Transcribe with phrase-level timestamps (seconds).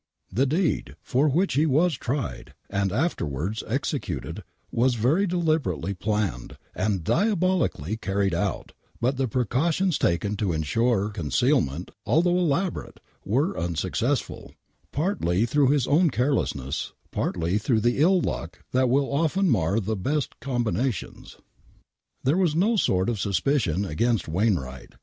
[0.31, 7.03] The deed, for which he was tried, and afterwards executed, was very deliberately planned, and
[7.03, 14.55] diabolically carried out,, but the precautions taken to insure concealment^ although elaborate, were unsuccessful,
[14.91, 19.95] partly through his own carelessness, partly through the ill luck that will often mar the
[19.95, 21.37] best combinations.
[22.23, 24.95] There was no sort of suspicion against Wainwright.